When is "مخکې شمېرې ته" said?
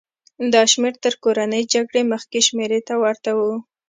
2.11-2.93